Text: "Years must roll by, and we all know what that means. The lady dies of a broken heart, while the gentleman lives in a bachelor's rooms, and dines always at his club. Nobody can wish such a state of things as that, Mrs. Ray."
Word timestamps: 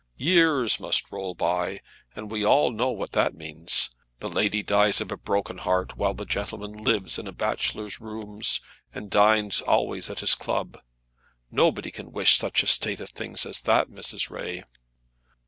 "Years 0.17 0.79
must 0.79 1.11
roll 1.11 1.35
by, 1.35 1.79
and 2.15 2.31
we 2.31 2.43
all 2.43 2.71
know 2.71 2.89
what 2.89 3.11
that 3.11 3.35
means. 3.35 3.91
The 4.19 4.31
lady 4.31 4.63
dies 4.63 4.99
of 4.99 5.11
a 5.11 5.15
broken 5.15 5.59
heart, 5.59 5.95
while 5.95 6.15
the 6.15 6.25
gentleman 6.25 6.73
lives 6.73 7.19
in 7.19 7.27
a 7.27 7.31
bachelor's 7.31 8.01
rooms, 8.01 8.61
and 8.95 9.11
dines 9.11 9.61
always 9.61 10.09
at 10.09 10.21
his 10.21 10.33
club. 10.33 10.79
Nobody 11.51 11.91
can 11.91 12.11
wish 12.11 12.39
such 12.39 12.63
a 12.63 12.67
state 12.67 12.99
of 12.99 13.11
things 13.11 13.45
as 13.45 13.61
that, 13.61 13.91
Mrs. 13.91 14.31
Ray." 14.31 14.63